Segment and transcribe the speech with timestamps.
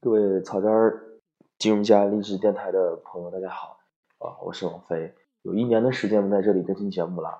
[0.00, 1.02] 各位草根儿
[1.58, 3.78] 金融家励志电台的朋友，大家好
[4.18, 4.38] 啊！
[4.46, 7.30] 我是王飞，有一年的时间不在这里更新节目了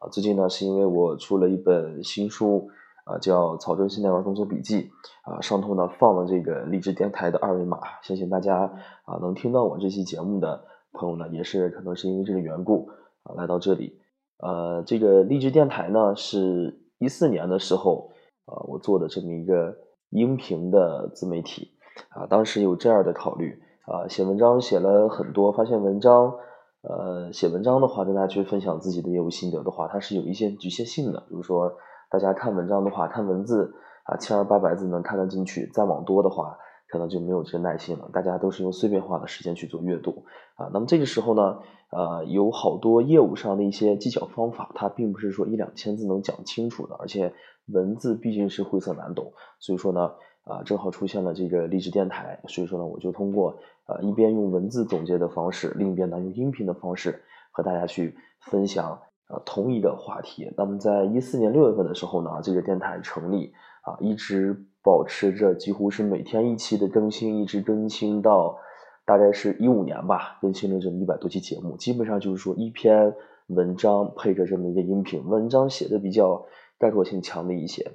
[0.00, 0.08] 啊。
[0.10, 2.68] 最近呢，是因为我出了一本新书
[3.04, 4.90] 啊，叫《草根新代玩工作笔记》
[5.32, 8.62] 啊，上头呢放了这个励志电台的二维码，相信大家
[9.04, 12.90] 啊能听到我这期节目的朋友呢，也是可能是因为这个缘故
[13.22, 13.96] 啊来到这里。
[14.38, 18.10] 呃，这个励志电台呢，是一四年的时候
[18.46, 19.78] 啊，我做的这么一个
[20.10, 21.77] 音频的自媒体。
[22.10, 26.34] 啊，当时有这样的考虑啊，写文章写了很多，发现文章，
[26.82, 31.20] 呃，写文章的话，跟大家去分享自己的业务心得的话，它是有一些局限性的。
[31.28, 31.72] 比如说，
[32.10, 36.56] 大家看文章的话，看文字啊，千儿八百字能看得进去，再往多的话，
[36.88, 38.08] 可能就没有这个耐心了。
[38.12, 40.24] 大家都是用碎片化的时间去做阅读
[40.56, 40.70] 啊。
[40.72, 41.58] 那么这个时候呢，
[41.90, 47.32] 呃，有好多业务上的一些技巧方法，它并不是说一两千字能讲清楚的，而且
[47.66, 50.12] 文字毕竟是晦涩难懂，所以说呢。
[50.48, 57.22] 啊，正好出现了这个励志电台，所以说呢，我就通过呃一边用文字总结的方式，另一边呢用音频的方式
[57.52, 60.50] 和大家去分享呃同一个话题。
[60.56, 68.56] 那么在一四年六月份的时候呢，这个电台成立啊，一直保持着几乎是每天一期的更新，一直更新到
[69.04, 73.14] 大概是一五年吧，更新了这么一百多期节目，基本上就是说一篇
[73.48, 76.46] 文章配着这么一个音频，文章写的比较
[76.78, 77.92] 概括性强的一些，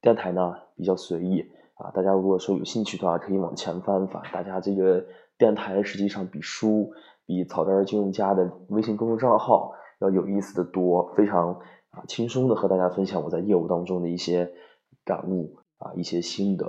[0.00, 1.44] 电台呢比较随意。
[1.76, 4.22] 啊，大家如果说有兴趣的话，可以往前翻翻。
[4.32, 5.04] 大家这个
[5.36, 6.90] 电台实际上比书、
[7.26, 11.50] 比草根金融家的微信公众账号要有意思的多，非常
[11.90, 14.50] 啊轻松的和大家分享我在业务当中的一些
[15.04, 16.64] 感悟啊一些心得，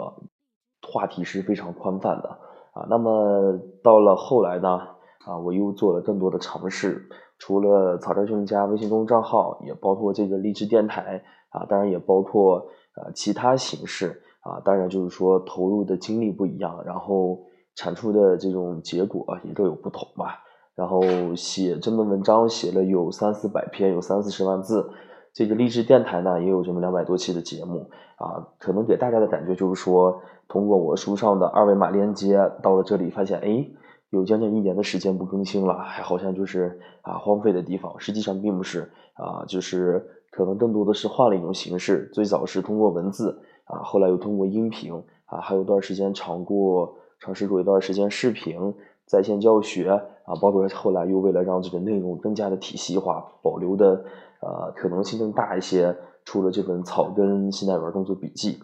[0.85, 2.27] 话题是非常宽泛的
[2.73, 2.85] 啊。
[2.89, 4.77] 那么到了后来呢，
[5.25, 7.07] 啊我又做了更多的尝试，
[7.39, 14.21] 除了草根金融家微信公众账号，也包括这个励志电台啊，当然也包括呃其他形式。
[14.47, 17.43] 啊，当然就是说投入的精力不一样，然后
[17.75, 20.43] 产出的这种结果也各有不同吧。
[20.73, 21.01] 然后
[21.35, 24.89] 写这么文章写了有三四百篇，有三四十万字。
[25.33, 33.69] 这个励志电台呢也有这么两百多期的节目啊，可能给大家的感觉就是说，通过我书上的二维码链接到了这里，发现哎，
[34.09, 37.99] 有将近一年的时间不更新了，还好像就是啊荒废的地方。
[37.99, 43.41] 实际上并不是啊，就是可能更多的是换了一种形式，最早是通过文字。
[43.65, 44.93] 啊，后来又通过音频
[45.25, 48.75] 啊，还有段时间尝过尝试过一段时间视频
[49.07, 49.89] 在线教学
[50.25, 54.05] 啊，包括后来又为了让这个内容更加的体系化，保留的
[54.41, 58.59] 呃可能性更大一些，出了这本草根现代文工作笔记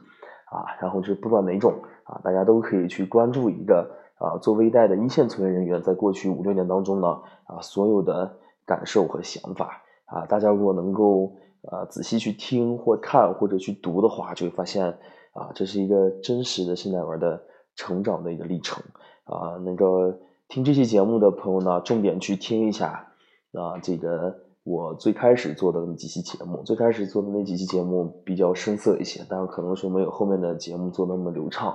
[0.45, 1.73] 啊，然后就是不管哪种
[2.05, 3.89] 啊，大家都可以去关注一个
[4.19, 7.07] 啊，做微贷的一线从业人员在过去五六年当中呢
[7.47, 11.33] 啊，所有的感受和想法啊，大家如果能够。
[11.71, 14.85] 啊，仔细去听或看或者去读的话，就会发现
[15.31, 17.41] 啊，这是一个真实的现代文的
[17.75, 18.83] 成长的一个历程
[19.23, 19.55] 啊。
[19.63, 20.19] 那个
[20.49, 23.13] 听这期节目的朋友呢，重点去听一下
[23.53, 31.71] 啊，这个我最开始做的那几期节目，最开始做的那几期节目比较生涩一些，但是可能说没有后面的节目做那么流畅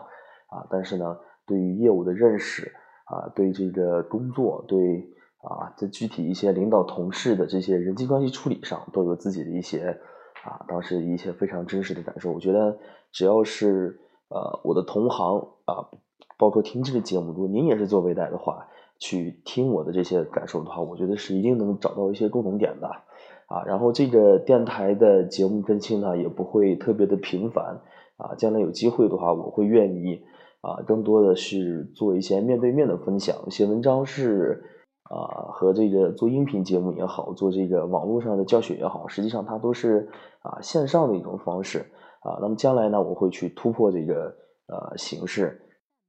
[0.48, 0.66] 啊。
[0.70, 1.16] 但是呢，
[1.46, 2.70] 对于业务的认识
[3.06, 5.08] 啊，对这个工作对。
[5.40, 10.00] 啊，在具体一些领导同事的这些人际关系处理上，都有自己的一些
[10.42, 12.32] 啊，当时一些非常真实的感受。
[12.32, 12.76] 我觉得
[13.12, 15.88] 只要是呃我的同行啊，
[16.36, 18.66] 包括听这个节目，如果您也是做微贷的话，
[18.98, 22.88] 去听我的这些感受的话，我觉得是一定能找到一些共同点的
[23.46, 23.62] 啊。
[23.64, 27.80] 然后这个电台的节目更新呢，也不会特别的频繁
[28.16, 28.34] 啊。
[28.34, 30.24] 将来有机会的话，我会愿意
[30.62, 34.64] 啊，更多的是做一些面对面的分享，写文章是。
[35.08, 40.06] 啊，和这个做音频节目也好，做这个网络上的教学也好，实际上它都是
[40.42, 41.78] 啊线上的一种方式
[42.20, 42.36] 啊。
[42.42, 44.36] 那么将来呢，我会去突破这个
[44.66, 45.62] 呃形式，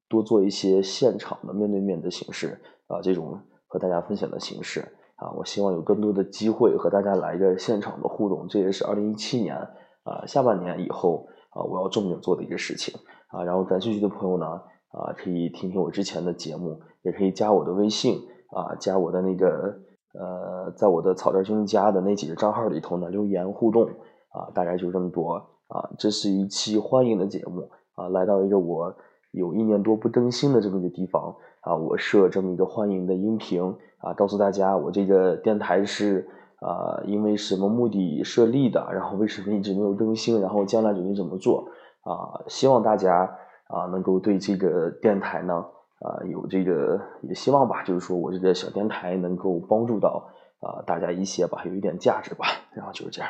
[0.10, 4.82] 多做一些现场的面对面的形式啊，这种和大家分享的形式
[5.16, 5.32] 啊。
[5.32, 9.56] 我希望有更多的机会和大家来一个现场的互动，这也是二零一七年
[10.04, 12.94] 啊下半年以后啊我要重点做的一个事情
[13.30, 13.46] 啊。
[13.46, 14.46] 然后感兴趣的朋友呢
[14.92, 18.20] 啊，可以听听我之前的节目，也可以加我的微信。
[18.52, 19.76] 啊，加我的那个
[20.14, 23.88] 呃，在我的草根君家的那几个账号里头呢，留言互动
[24.30, 25.36] 啊，大概就这么多
[25.68, 25.90] 啊。
[25.98, 28.96] 这是一期欢迎的节目啊，来到一个我
[29.32, 33.62] 有一年多不更新的这么一个地方啊，我设这么一个欢迎的音频
[34.00, 36.28] 啊，告诉大家我这个电台是
[36.60, 41.70] 啊，因为什么目的设立的，然后为什么一直没有更新，然后将来准备怎么做
[42.02, 42.42] 啊？
[42.48, 43.30] 希望大家
[43.68, 45.64] 啊，能够对这个电台呢。
[46.00, 50.30] 啊，有这个也希望吧，就是说我这个小电台能够帮助到
[50.60, 53.30] 啊大家一些吧，有一点价值吧，然后就是这样。